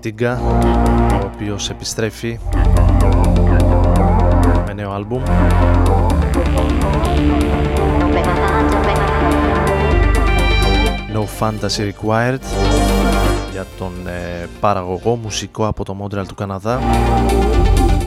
[0.00, 0.40] Τίγκα
[1.22, 2.38] ο οποίος επιστρέφει
[4.66, 5.22] με νέο άλμπουμ.
[11.12, 12.40] No Fantasy Required
[13.52, 16.80] για τον ε, παραγωγό μουσικό από το Montreal του Καναδά.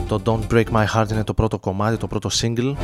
[0.08, 2.74] Το Don't Break My Heart είναι το πρώτο κομμάτι, το πρώτο single.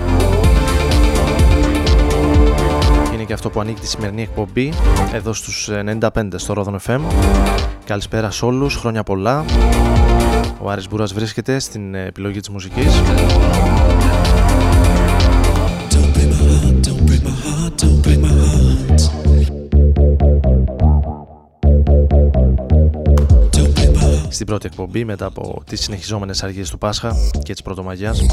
[3.27, 4.73] Και αυτό που ανοίγει τη σημερινή εκπομπή
[5.13, 7.01] εδώ στους 95 στο Ρόδον FM.
[7.87, 9.45] Καλησπέρα σε όλους, χρόνια πολλά.
[10.61, 12.93] Ο Άρης Μπούρας βρίσκεται στην επιλογή της μουσικής.
[24.29, 28.27] Στην πρώτη εκπομπή μετά από τις συνεχιζόμενες αργίες του Πάσχα και της Πρωτομαγιάς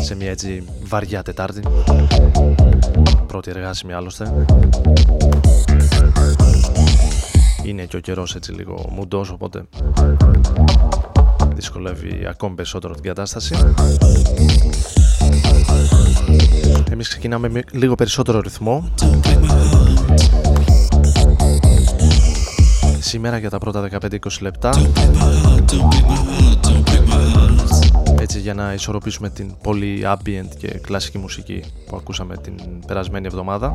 [0.00, 1.60] σε μια έτσι βαριά Τετάρτη
[3.26, 4.46] πρώτη εργάσιμη άλλωστε
[7.68, 9.64] είναι και ο καιρός έτσι λίγο μουντός οπότε
[11.54, 13.54] δυσκολεύει ακόμη περισσότερο την κατάσταση.
[16.90, 18.90] Εμείς ξεκινάμε με λίγο περισσότερο ρυθμό.
[23.00, 24.70] Σήμερα για τα πρώτα 15-20 λεπτά.
[28.20, 32.54] Έτσι για να ισορροπήσουμε την πολύ ambient και κλασική μουσική που ακούσαμε την
[32.86, 33.74] περασμένη εβδομάδα.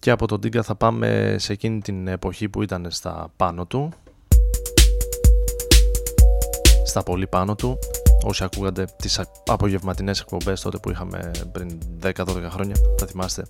[0.00, 3.92] Και από τον Τίγκα θα πάμε σε εκείνη την εποχή που ήταν στα πάνω του.
[6.84, 7.78] Στα πολύ πάνω του.
[8.22, 12.12] Όσοι ακούγατε τις απογευματινές εκπομπές τότε που είχαμε πριν 10-12
[12.50, 13.46] χρόνια Θα θυμάστε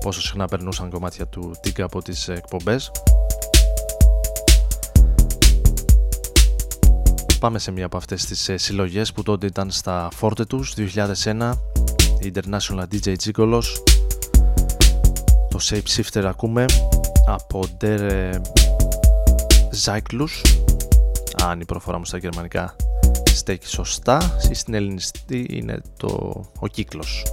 [0.00, 2.90] πόσο συχνά περνούσαν κομμάτια του Τίγκα από τις εκπομπές.
[7.40, 10.74] Πάμε σε μία από αυτές τις ε, συλλογές που τότε ήταν στα φόρτε τους.
[10.76, 11.52] 2001
[12.22, 13.64] International DJ Gigolos
[15.52, 16.64] το Shape Shifter ακούμε.
[17.26, 18.32] Από Der
[19.84, 20.62] Zyklus
[21.44, 22.76] αν η προφορά μου στα γερμανικά
[23.34, 27.24] στέκει σωστά στην ελληνιστή είναι το, ο κύκλος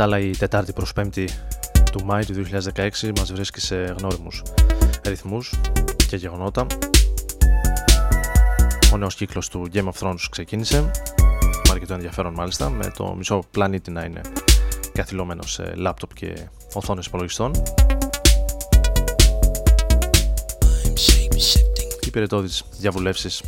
[0.00, 1.28] τα άλλα η Τετάρτη προς Πέμπτη
[1.92, 4.42] του Μάη του 2016 μας βρίσκει σε γνώριμους
[5.04, 5.54] ρυθμούς
[6.08, 6.66] και γεγονότα.
[8.92, 10.80] Ο νέος κύκλος του Game of Thrones ξεκίνησε,
[11.40, 14.20] με αρκετό ενδιαφέρον μάλιστα, με το μισό πλανήτη να είναι
[14.92, 17.52] καθυλωμένο σε λάπτοπ και οθόνες υπολογιστών.
[22.06, 23.42] Οι περιετώδεις διαβουλεύσεις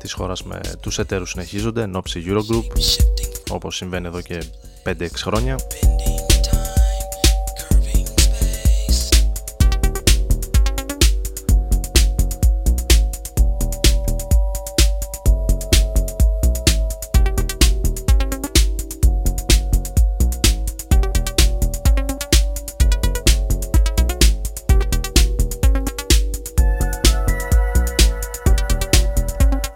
[0.00, 2.64] της χώρας με τους εταίρους συνεχίζονται εν ώψη Eurogroup
[3.50, 4.44] όπως συμβαίνει εδώ και
[4.84, 5.56] 5-6 χρόνια.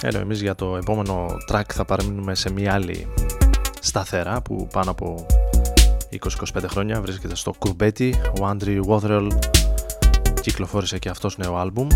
[0.07, 3.07] Έλα, εμείς για το επόμενο track θα παραμείνουμε σε μια άλλη
[3.95, 5.27] σταθερά που πάνω από
[6.55, 8.15] 20-25 χρόνια βρίσκεται στο Κουρμπέτι.
[8.41, 9.29] Ο Άντρι Wotherell
[10.41, 11.87] κυκλοφόρησε και αυτός νέο άλμπουμ.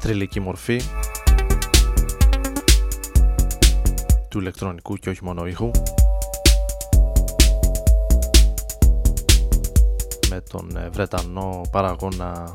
[0.00, 0.80] Τριλική μορφή
[4.28, 5.70] του ηλεκτρονικού και όχι μόνο ήχου.
[10.30, 12.54] Με τον ε, Βρετανό παραγώνα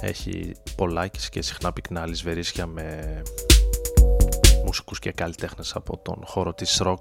[0.00, 3.22] έχει πολλά και συχνά πυκνά λησβερίσια με
[4.64, 7.00] μουσικούς και καλλιτέχνες από τον χώρο της rock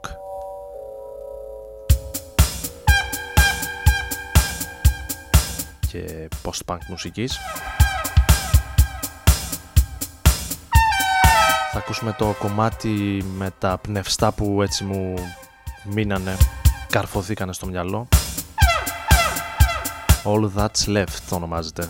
[5.88, 7.38] και post-punk μουσικής.
[11.72, 15.14] Θα ακούσουμε το κομμάτι με τα πνευστά που έτσι μου
[15.84, 16.38] μείνανε,
[16.90, 18.08] καρφωθήκανε στο μυαλό.
[20.24, 21.90] All That's Left το ονομάζεται.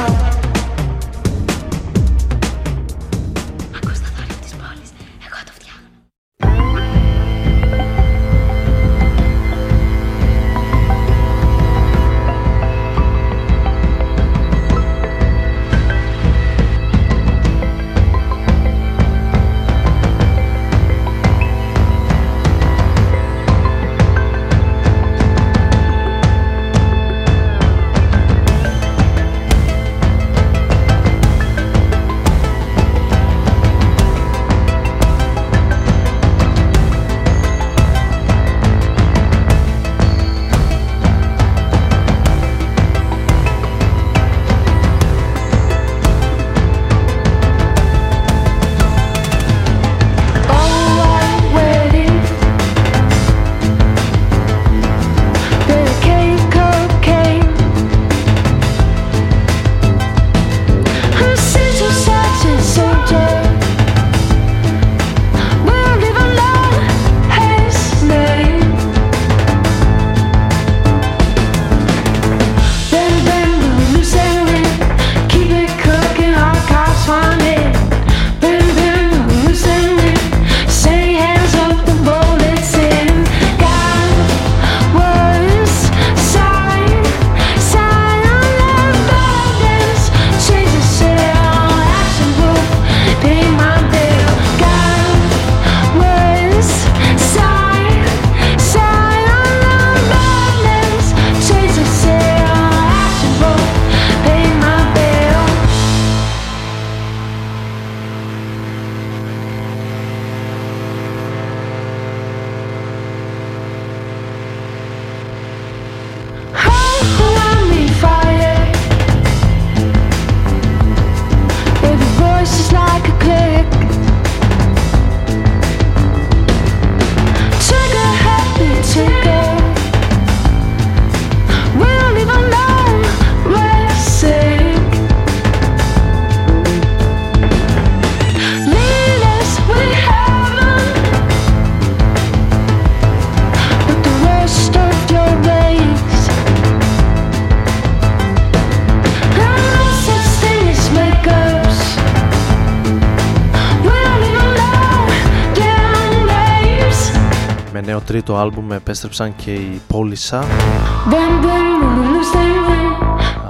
[157.99, 160.43] Τρίτο άλμπουμ επέστρεψαν και οι Πόλισσα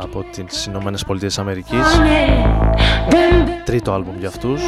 [0.02, 2.00] από τις Ηνωμένες Πολιτείες Αμερικής.
[3.66, 4.62] Τρίτο άλμπουμ για αυτούς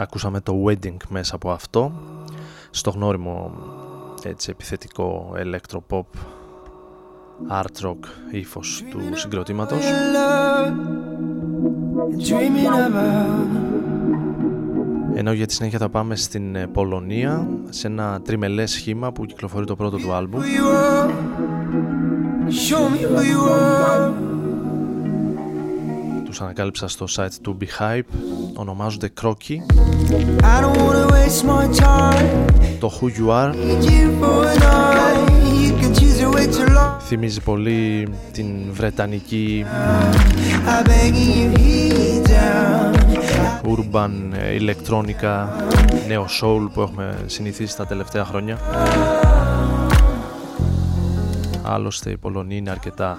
[0.00, 1.92] Ακούσαμε το Wedding μέσα από αυτό
[2.70, 3.52] στο γνώριμο
[4.22, 6.04] έτσι επιθετικό electropop
[7.50, 7.98] art rock
[8.30, 9.84] ύφος του συγκροτήματος.
[15.14, 19.66] Ενώ για τη συνέχεια θα πάμε στην ε, Πολωνία σε ένα τριμελές σχήμα που κυκλοφορεί
[19.66, 20.40] το πρώτο του άλμπουμ
[26.30, 28.00] τους ανακάλυψα στο site του Behype
[28.54, 29.56] ονομάζονται Crocky.
[32.78, 33.54] Το Who You Are.
[37.00, 39.64] Θυμίζει πολύ την βρετανική
[43.64, 44.10] urban
[44.54, 45.56] ηλεκτρόνικα
[46.08, 48.58] νέο soul που έχουμε συνηθίσει τα τελευταία χρόνια.
[51.62, 53.18] Άλλωστε η Πολωνία είναι αρκετά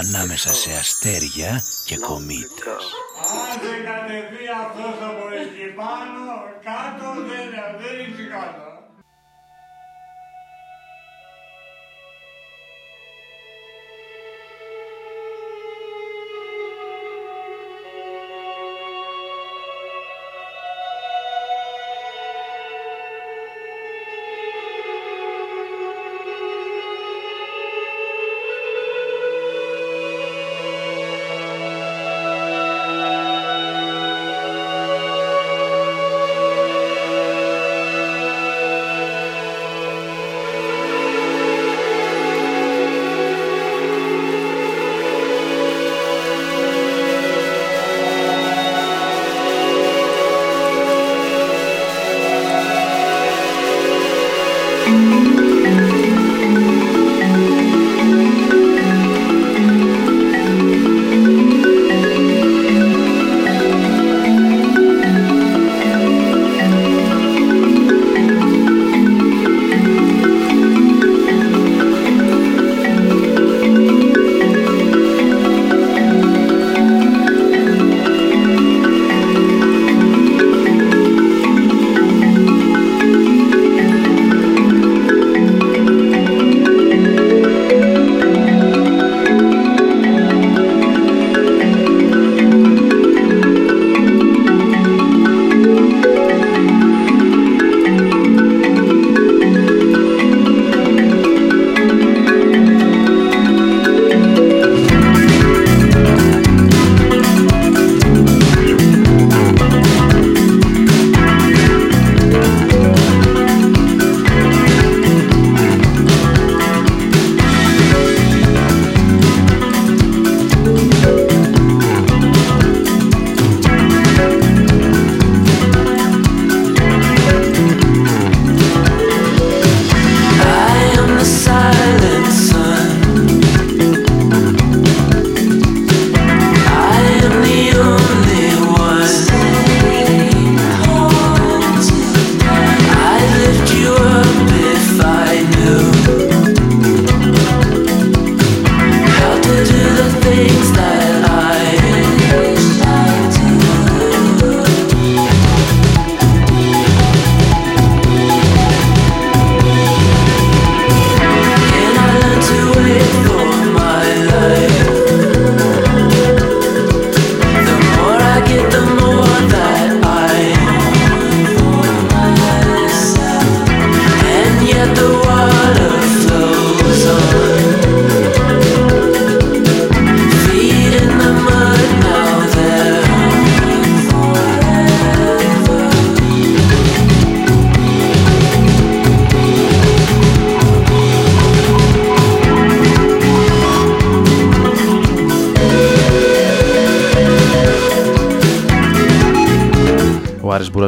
[0.00, 2.99] ανάμεσα σε αστέρια και κομήτες.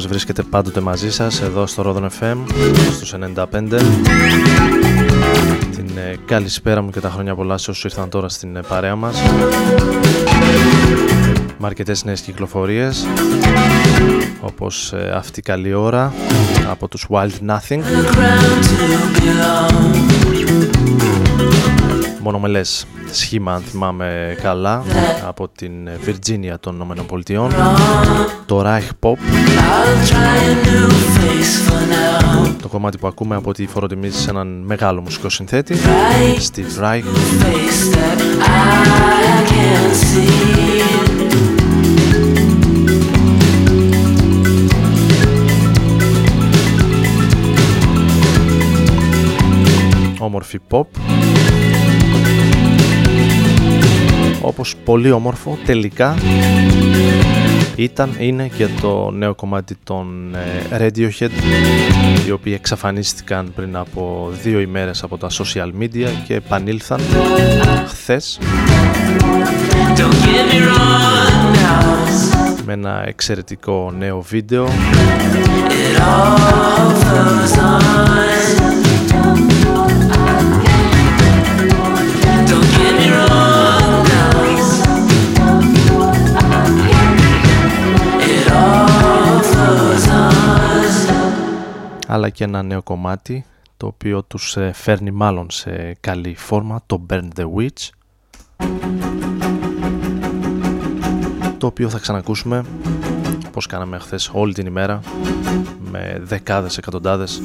[0.06, 2.36] Βρίσκεται πάντοτε μαζί σας εδώ στο Rodon FM
[2.92, 3.44] στους 95
[5.76, 8.96] Την ε, καλησπέρα μου και τα χρόνια πολλά σε όσους ήρθαν τώρα στην ε, παρέα
[8.96, 9.22] μας.
[11.58, 13.06] Με αρκετές νέες κυκλοφορίες
[14.40, 16.12] όπως ε, αυτή καλή ώρα
[16.70, 17.82] από τους Wild Nothing
[22.22, 24.84] μόνο με λες σχήμα αν θυμάμαι καλά
[25.26, 25.72] από την
[26.06, 27.48] Virginia των ΗΠΑ.
[28.46, 29.16] Το Reich Pop.
[32.62, 35.74] Το κομμάτι που ακούμε από τη φοροτιμίζει σε έναν μεγάλο μουσικό συνθέτη
[36.52, 37.02] Steve Reich.
[50.18, 50.84] όμορφη pop
[54.42, 56.14] όπως πολύ όμορφο τελικά
[57.76, 61.30] ήταν, είναι και το νέο κομμάτι των ε, Radiohead
[62.26, 67.00] οι οποίοι εξαφανίστηκαν πριν από δύο ημέρες από τα social media και επανήλθαν
[67.86, 68.38] χθες.
[72.64, 74.68] Με ένα εξαιρετικό νέο βίντεο
[92.12, 93.44] αλλά και ένα νέο κομμάτι
[93.76, 97.88] το οποίο τους ε, φέρνει μάλλον σε καλή φόρμα, το Burn the Witch
[101.58, 102.64] το οποίο θα ξανακούσουμε
[103.46, 105.00] όπως κάναμε χθες όλη την ημέρα
[105.90, 107.42] με δεκάδες εκατοντάδες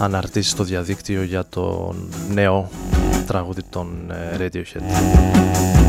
[0.00, 1.94] αναρτήσεις στο διαδίκτυο για το
[2.32, 2.68] νέο
[3.26, 5.85] τραγούδι των ε, Radiohead.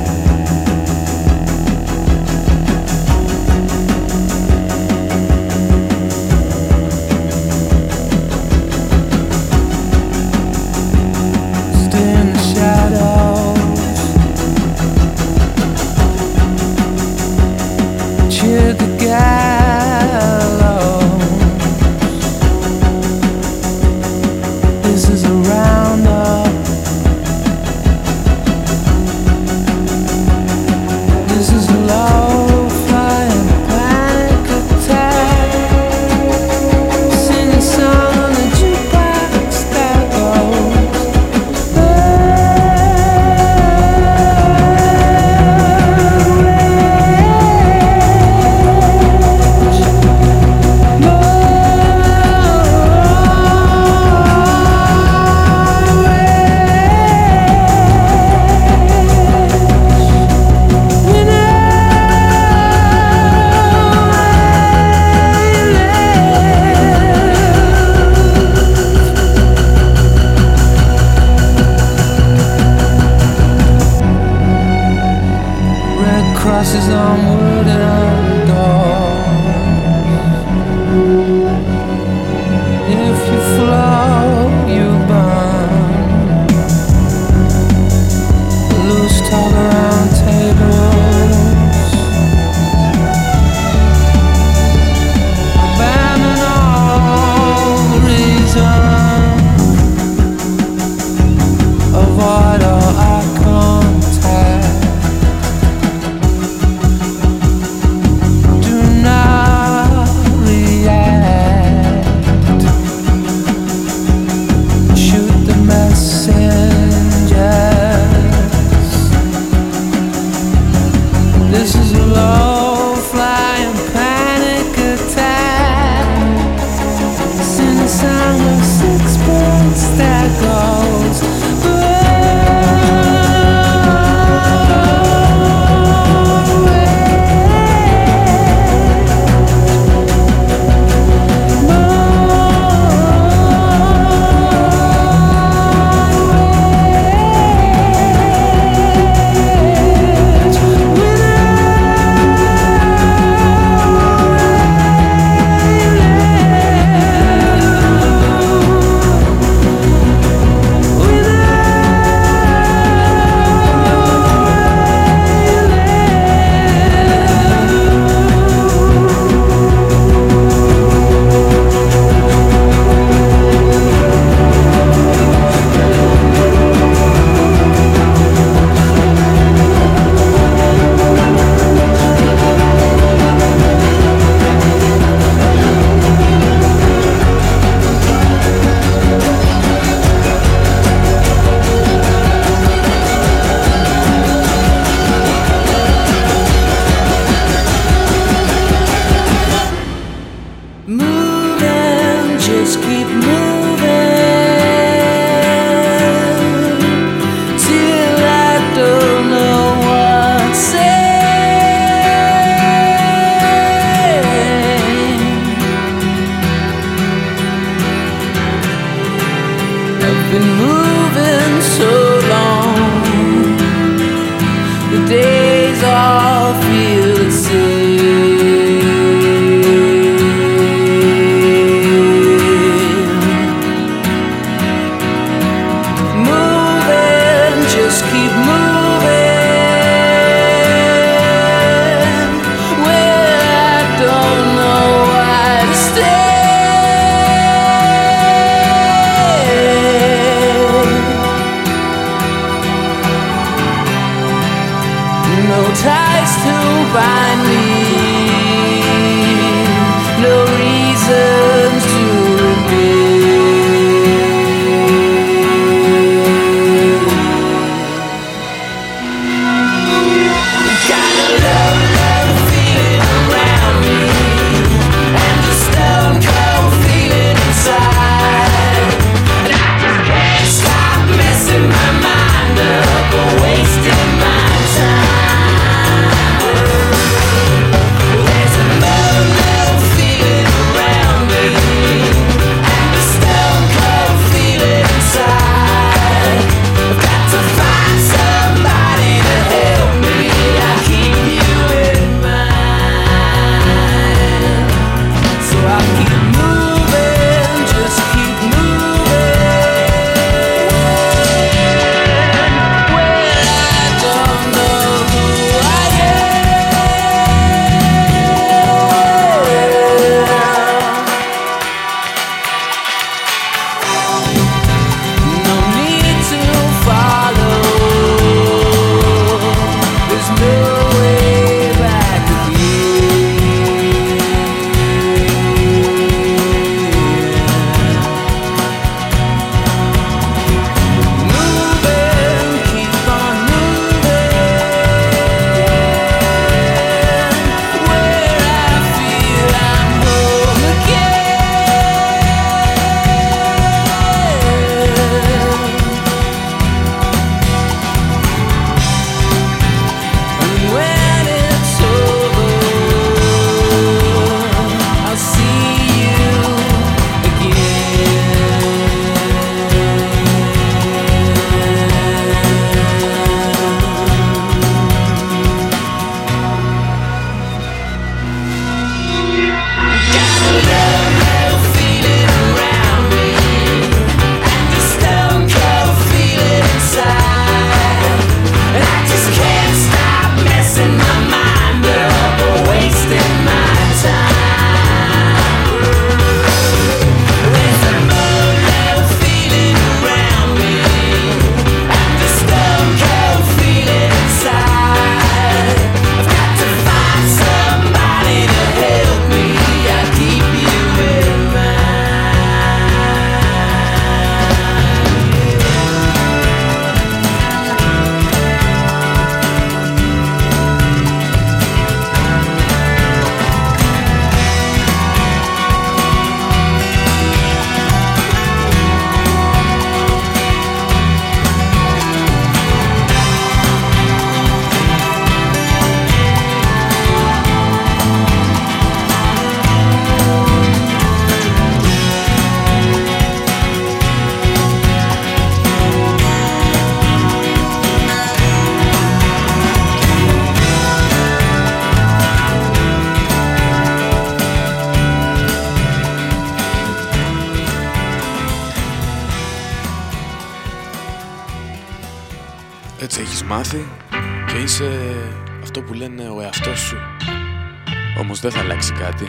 [469.12, 469.28] Κάτι.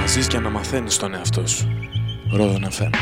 [0.00, 1.68] Να ζεις και να μαθαίνεις τον εαυτό σου.
[2.32, 2.98] Ρόδο φέρνω.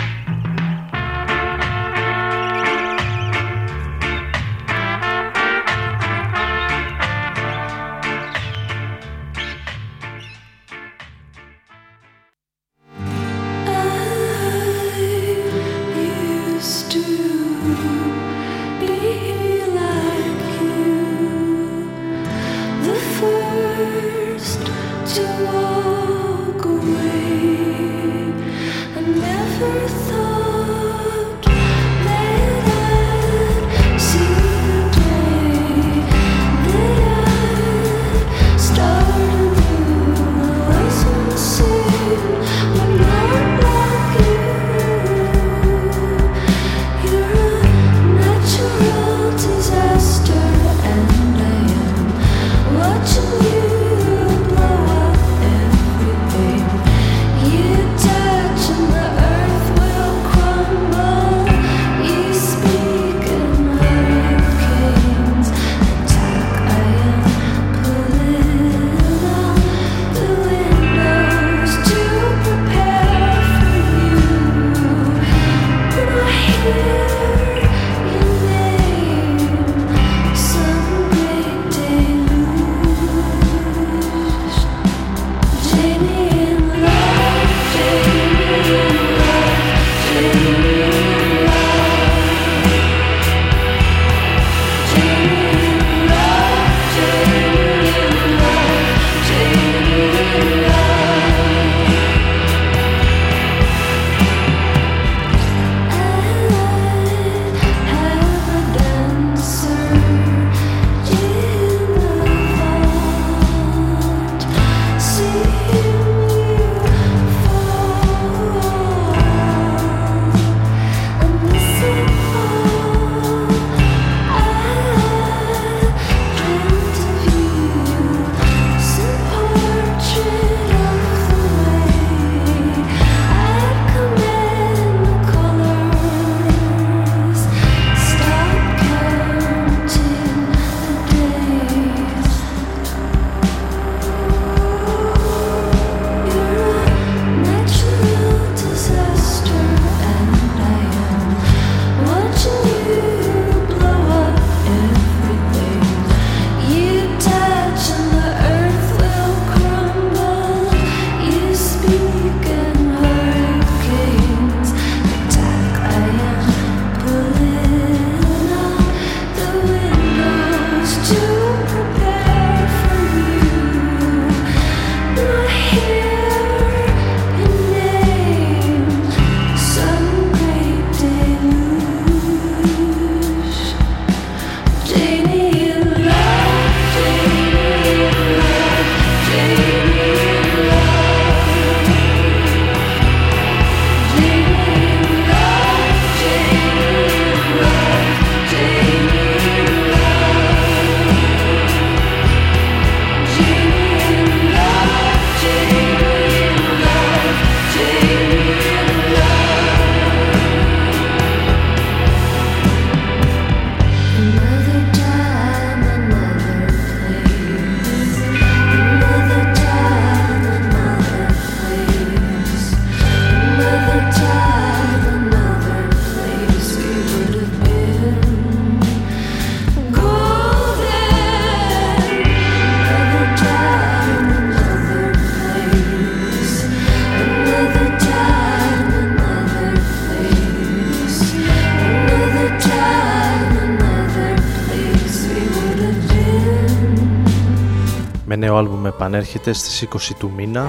[249.14, 250.68] Επανέρχεται στις 20 του μήνα.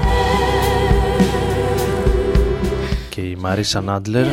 [3.10, 4.26] Και η Μαρίσα Νάντλερ.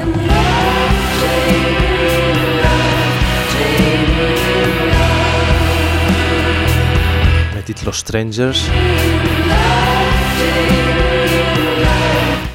[7.55, 8.57] Με τίτλο Strangers.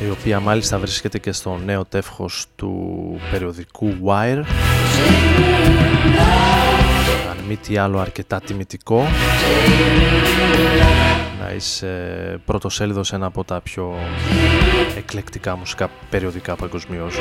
[0.06, 4.44] Η οποία μάλιστα βρίσκεται και στο νέο τεύχος του περιοδικού Wire.
[7.30, 9.08] Αν μη τι άλλο αρκετά τιμητικό
[11.46, 11.88] Paradise,
[12.46, 13.96] πρωτοσέλιδο σε ένα από τα πιο
[14.98, 17.16] εκλεκτικά μουσικά περιοδικά παγκοσμίως.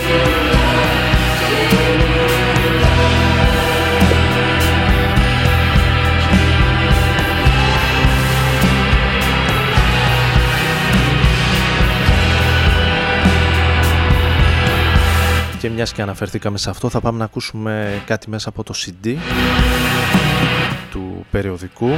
[15.59, 19.17] Και μιας και αναφερθήκαμε σε αυτό θα πάμε να ακούσουμε κάτι μέσα από το CD
[20.91, 21.89] του περιοδικού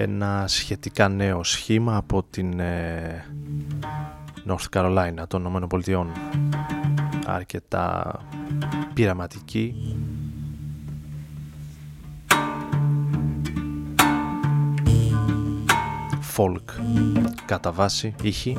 [0.00, 3.24] ένα σχετικά νέο σχήμα από την ε,
[4.48, 6.06] North Carolina των ΗΠΑ.
[7.26, 8.18] Αρκετά
[8.94, 9.74] πειραματική.
[16.36, 16.80] Folk
[17.46, 18.56] κατά βάση ήχη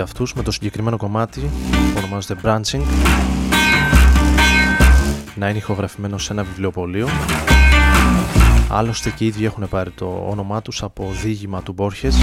[0.00, 1.40] για αυτούς με το συγκεκριμένο κομμάτι
[1.70, 2.82] που ονομάζεται Branching.
[5.34, 7.08] Να είναι ηχογραφημένο σε ένα βιβλιοπωλείο.
[8.68, 12.16] Άλλωστε και οι ίδιοι έχουν πάρει το όνομά τους από δίγημα του Μπόρχες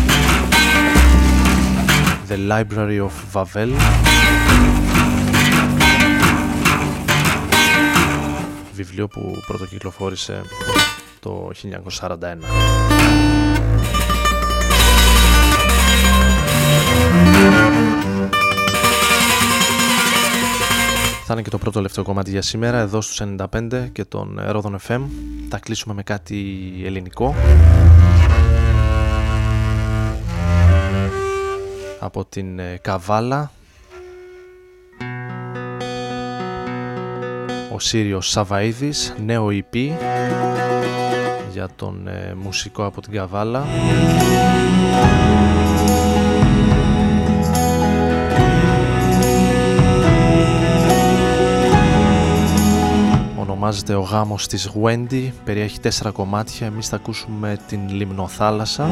[2.29, 3.69] The Library of Vavel
[8.73, 10.41] βιβλίο που πρωτοκυκλοφόρησε
[11.19, 11.49] το
[11.99, 12.77] 1941
[21.29, 23.21] Θα είναι και το πρώτο τελευταίο κομμάτι για σήμερα εδώ στους
[23.51, 25.01] 95 και τον Ρόδον FM.
[25.49, 27.35] Θα κλείσουμε με κάτι ελληνικό.
[31.99, 33.51] Από την ε, Καβάλα.
[37.73, 39.91] Ο Σύριος Σαβαΐδης, νέο EP
[41.51, 43.65] για τον ε, μουσικό από την Καβάλα.
[53.67, 58.89] Ονομάζεται ο γάμος της Wendy, περιέχει τέσσερα κομμάτια, εμείς θα ακούσουμε την Λιμνοθάλασσα.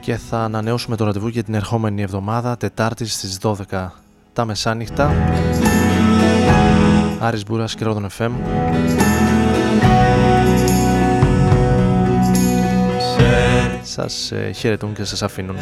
[0.00, 3.54] Και θα ανανεώσουμε το ραντεβού για την ερχόμενη εβδομάδα, Τετάρτη στις 12
[4.32, 5.14] τα μεσάνυχτα.
[7.20, 8.30] Άρης Μπούρας και Ρόδον FM.
[13.82, 15.56] Σας ε, χαιρετούν και σας αφήνουν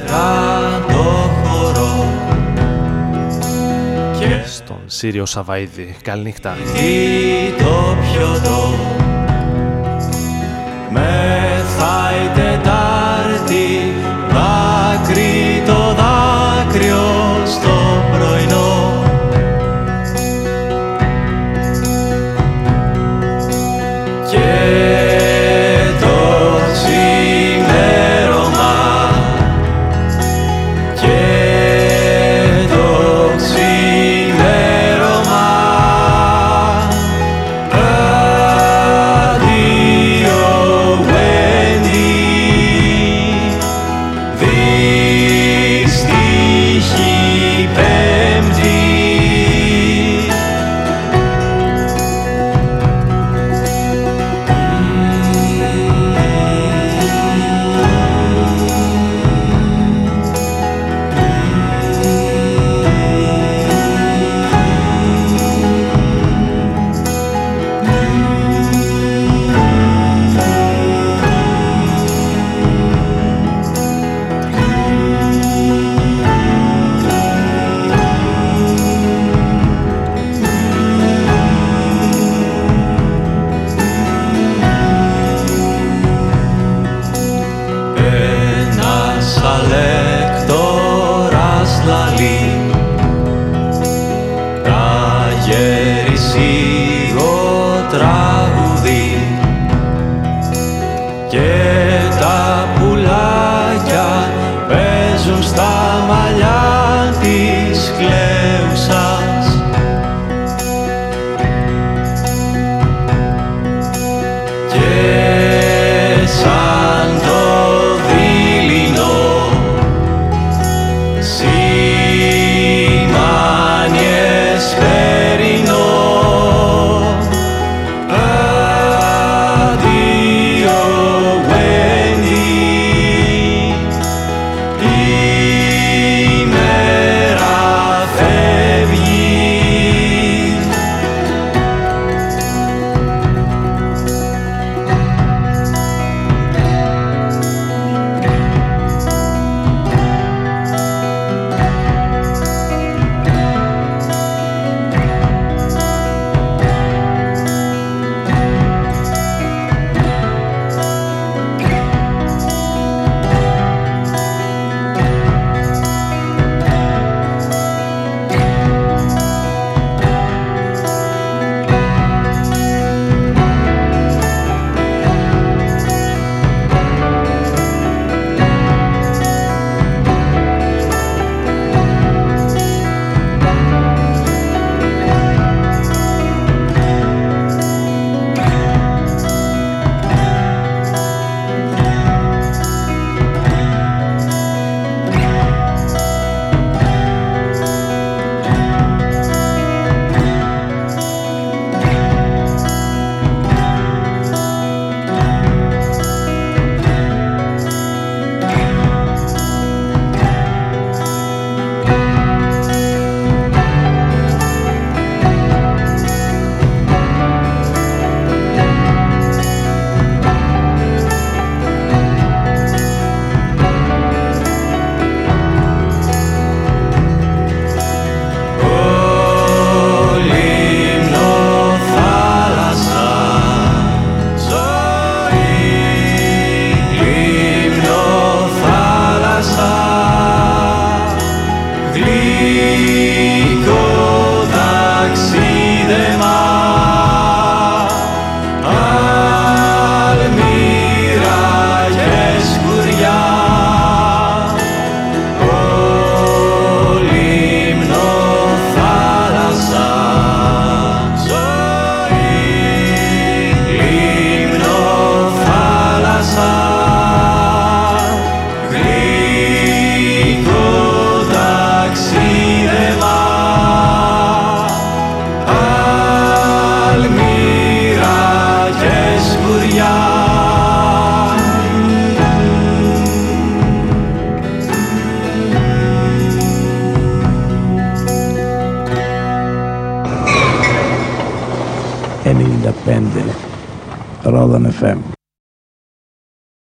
[4.47, 5.95] στον Σύριο Σαβαΐδη.
[6.03, 6.57] Καληνύχτα.
[6.75, 8.75] Τι το πιωτό
[10.91, 12.46] μεθάει